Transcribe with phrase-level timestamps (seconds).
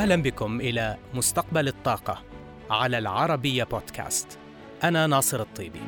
[0.00, 2.22] أهلا بكم إلى مستقبل الطاقة
[2.70, 4.38] على العربية بودكاست.
[4.84, 5.80] أنا ناصر الطيبي.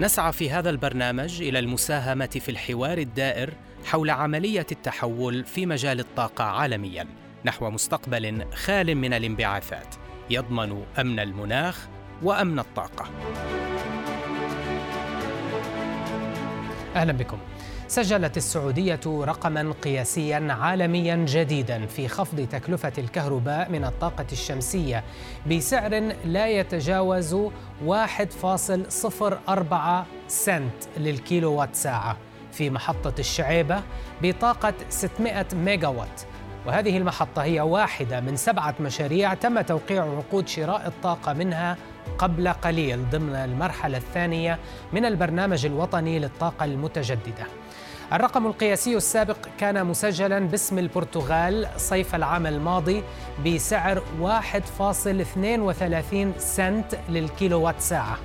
[0.00, 6.44] نسعى في هذا البرنامج إلى المساهمة في الحوار الدائر حول عملية التحول في مجال الطاقة
[6.44, 7.06] عالميا
[7.44, 9.94] نحو مستقبل خال من الانبعاثات
[10.30, 11.88] يضمن أمن المناخ
[12.22, 13.10] وأمن الطاقة.
[16.96, 17.38] أهلا بكم.
[17.92, 25.04] سجلت السعودية رقما قياسيا عالميا جديدا في خفض تكلفة الكهرباء من الطاقة الشمسية
[25.50, 27.36] بسعر لا يتجاوز
[27.86, 29.74] 1.04
[30.28, 32.16] سنت للكيلو وات ساعة
[32.52, 33.82] في محطة الشعيبة
[34.22, 36.22] بطاقة 600 ميجا وات
[36.66, 41.76] وهذه المحطة هي واحدة من سبعة مشاريع تم توقيع عقود شراء الطاقة منها
[42.18, 44.58] قبل قليل ضمن المرحلة الثانية
[44.92, 47.46] من البرنامج الوطني للطاقة المتجددة.
[48.12, 53.02] الرقم القياسي السابق كان مسجلا باسم البرتغال صيف العام الماضي
[53.46, 58.18] بسعر 1.32 سنت للكيلووات ساعة.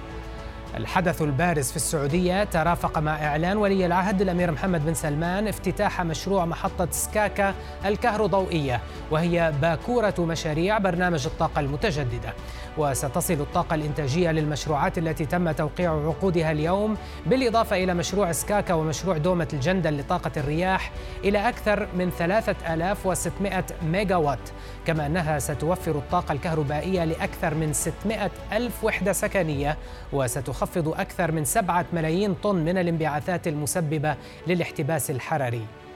[0.77, 6.45] الحدث البارز في السعودية ترافق مع إعلان ولي العهد الأمير محمد بن سلمان افتتاح مشروع
[6.45, 7.53] محطة سكاكا
[7.85, 12.33] الكهروضوئية وهي باكورة مشاريع برنامج الطاقة المتجددة.
[12.77, 19.47] وستصل الطاقة الإنتاجية للمشروعات التي تم توقيع عقودها اليوم بالإضافة إلى مشروع سكاكا ومشروع دومة
[19.53, 20.91] الجندل لطاقة الرياح
[21.23, 24.49] إلى أكثر من 3600 ميجا وات
[24.85, 29.77] كما أنها ستوفر الطاقة الكهربائية لأكثر من 600 ألف وحدة سكنية
[30.13, 34.15] وستخفض أكثر من 7 ملايين طن من الانبعاثات المسببة
[34.47, 35.86] للاحتباس الحراري.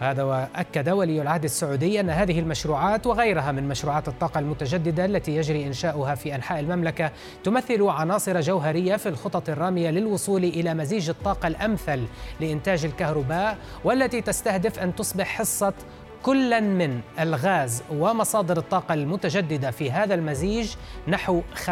[0.00, 5.66] هذا وأكد ولي العهد السعودي أن هذه المشروعات وغيرها من مشروعات الطاقة المتجددة التي يجري
[5.66, 7.10] إنشاؤها في أنحاء المملكة
[7.44, 12.04] تمثل عناصر جوهرية في الخطط الرامية للوصول إلى مزيج الطاقة الأمثل
[12.40, 15.74] لإنتاج الكهرباء والتي تستهدف أن تصبح حصة
[16.22, 20.74] كلا من الغاز ومصادر الطاقة المتجددة في هذا المزيج
[21.08, 21.70] نحو 50%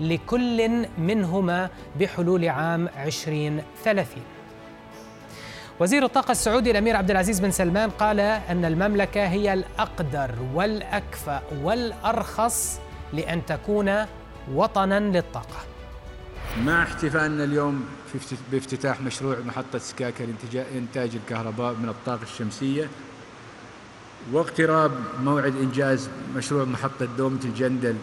[0.00, 4.41] لكل منهما بحلول عام 2030
[5.82, 12.80] وزير الطاقة السعودي الأمير عبد العزيز بن سلمان قال أن المملكة هي الأقدر والأكفأ والأرخص
[13.12, 14.06] لأن تكون
[14.52, 15.56] وطنا للطاقة.
[16.64, 17.84] مع احتفالنا اليوم
[18.52, 22.88] بافتتاح مشروع محطة سكاكا لإنتاج الكهرباء من الطاقة الشمسية
[24.32, 24.92] واقتراب
[25.22, 27.96] موعد إنجاز مشروع محطة دومة الجندل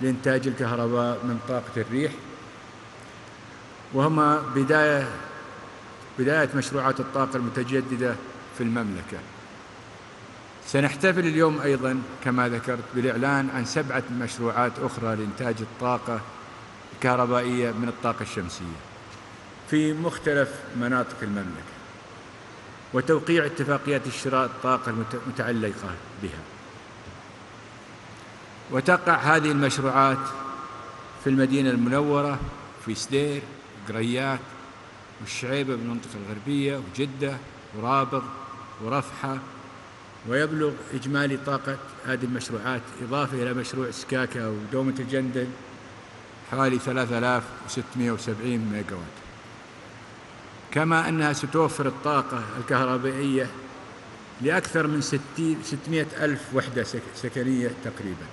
[0.00, 2.12] لإنتاج الكهرباء من طاقة الريح
[3.94, 5.08] وهما بداية
[6.18, 8.14] بداية مشروعات الطاقة المتجددة
[8.58, 9.18] في المملكة.
[10.66, 16.20] سنحتفل اليوم أيضا كما ذكرت بالإعلان عن سبعة مشروعات أخرى لإنتاج الطاقة
[16.94, 18.80] الكهربائية من الطاقة الشمسية
[19.70, 20.48] في مختلف
[20.80, 21.72] مناطق المملكة
[22.92, 25.90] وتوقيع اتفاقيات الشراء الطاقة المتعلقة
[26.22, 26.40] بها.
[28.70, 30.18] وتقع هذه المشروعات
[31.24, 32.38] في المدينة المنورة
[32.86, 33.42] في سدير
[33.88, 34.40] قريات
[35.22, 37.36] والشعيبة بالمنطقة الغربية وجدة
[37.76, 38.22] ورابغ
[38.84, 39.38] ورفحة
[40.28, 45.48] ويبلغ إجمالي طاقة هذه المشروعات إضافة إلى مشروع سكاكا ودومة الجندل
[46.50, 49.22] حوالي 3670 ميجا وات
[50.72, 53.46] كما أنها ستوفر الطاقة الكهربائية
[54.40, 55.20] لأكثر من 60
[55.64, 58.26] 600 ألف وحدة سكنية تقريبا.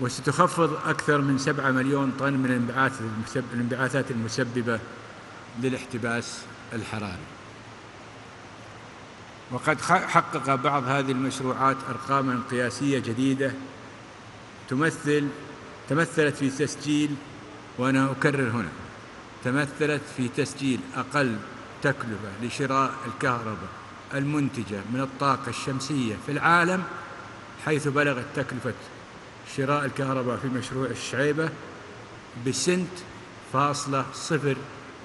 [0.00, 2.72] وستخفض أكثر من 7 مليون طن من
[3.52, 4.80] الانبعاثات المسببة
[5.62, 6.40] للاحتباس
[6.72, 7.36] الحراري.
[9.52, 13.52] وقد حقق بعض هذه المشروعات أرقاما قياسية جديدة
[14.68, 15.28] تمثل
[15.88, 17.14] تمثلت في تسجيل
[17.78, 18.68] وأنا أكرر هنا
[19.44, 21.36] تمثلت في تسجيل أقل
[21.82, 23.68] تكلفة لشراء الكهرباء
[24.14, 26.82] المنتجة من الطاقة الشمسية في العالم
[27.64, 28.74] حيث بلغت تكلفة
[29.56, 31.50] شراء الكهرباء في مشروع الشعيبة
[32.46, 32.88] بسنت
[33.52, 34.56] فاصلة صفر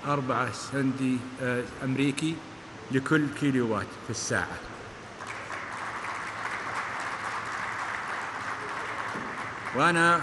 [0.08, 2.36] أربعة سنتي آه، أمريكي
[2.92, 4.58] لكل كيلو وات في الساعة.
[9.76, 10.22] وأنا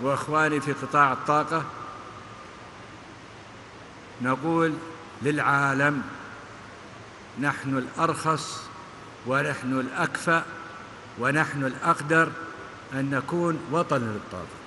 [0.00, 1.64] وأخواني في قطاع الطاقة
[4.22, 4.74] نقول
[5.22, 6.02] للعالم
[7.40, 8.62] نحن الأرخص
[9.26, 10.44] ونحن الأكفأ
[11.18, 12.32] ونحن الأقدر
[12.92, 14.65] أن نكون وطن للطاقة.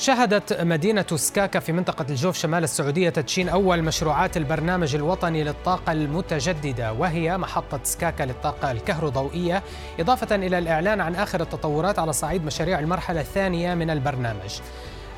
[0.00, 6.92] شهدت مدينة سكاكا في منطقة الجوف شمال السعودية تدشين أول مشروعات البرنامج الوطني للطاقة المتجددة
[6.92, 9.62] وهي محطة سكاكا للطاقة الكهروضوئية
[10.00, 14.60] إضافة إلى الإعلان عن آخر التطورات على صعيد مشاريع المرحلة الثانية من البرنامج.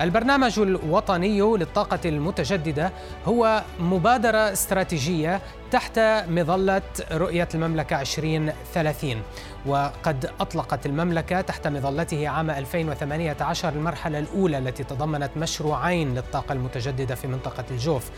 [0.00, 2.92] البرنامج الوطني للطاقة المتجددة
[3.26, 5.40] هو مبادرة استراتيجية
[5.72, 5.98] تحت
[6.28, 6.82] مظلة
[7.12, 9.22] رؤية المملكة 2030
[9.66, 17.26] وقد أطلقت المملكة تحت مظلته عام 2018 المرحلة الأولى التي تضمنت مشروعين للطاقة المتجددة في
[17.26, 18.10] منطقة الجوف.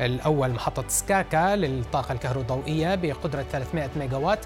[0.00, 4.38] الأول محطة سكاكا للطاقة الكهروضوئية بقدرة 300 ميجاوات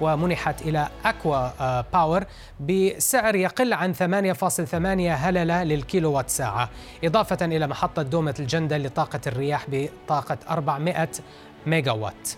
[0.00, 2.24] ومنحت إلى أكوا آه، باور
[2.60, 6.70] بسعر يقل عن 8.8 هللة للكيلووات ساعة.
[7.04, 11.08] إضافة إلى محطة دومة الجندل لطاقة الرياح بطاقة 400
[11.66, 12.28] ميجاوات.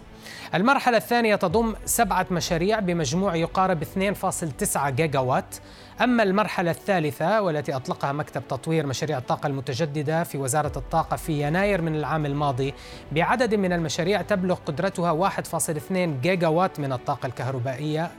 [0.55, 5.57] المرحلة الثانية تضم سبعة مشاريع بمجموع يقارب 2.9 جيجا وات
[6.01, 11.83] أما المرحلة الثالثة والتي أطلقها مكتب تطوير مشاريع الطاقة المتجددة في وزارة الطاقة في يناير
[11.83, 12.75] من العام الماضي
[13.13, 15.93] بعدد من المشاريع تبلغ قدرتها 1.2
[16.23, 18.11] جيجا وات من الطاقة الكهربائية.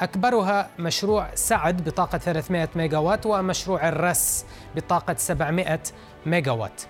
[0.00, 4.44] أكبرها مشروع سعد بطاقة 300 ميجا وات ومشروع الرس
[4.76, 5.80] بطاقة 700
[6.26, 6.82] ميجا وات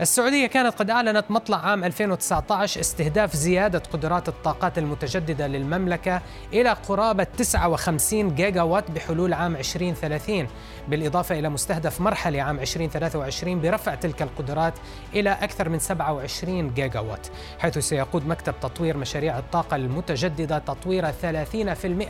[0.00, 7.24] السعودية كانت قد أعلنت مطلع عام 2019 استهداف زيادة قدرات الطاقات المتجددة للمملكة إلى قرابة
[7.24, 10.46] 59 جيجا وات بحلول عام 2030
[10.88, 14.74] بالإضافة إلى مستهدف مرحلة عام 2023 برفع تلك القدرات
[15.14, 17.26] إلى أكثر من 27 جيجا وات
[17.58, 21.14] حيث سيقود مكتب تطوير مشاريع الطاقة المتجددة تطوير 30%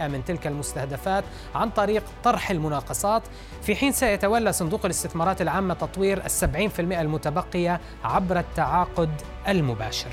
[0.02, 3.22] من تلك المستهدفات عن طريق طرح المناقصات
[3.62, 9.10] في حين سيتولى صندوق الاستثمارات العامة تطوير في المئة المتبقية عبر التعاقد
[9.48, 10.10] المباشر.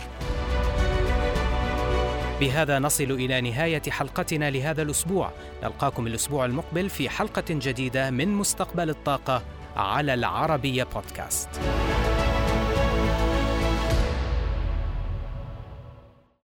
[2.40, 5.32] بهذا نصل إلى نهاية حلقتنا لهذا الأسبوع.
[5.64, 9.42] نلقاكم الأسبوع المقبل في حلقة جديدة من مستقبل الطاقة
[9.76, 11.50] على العربية بودكاست.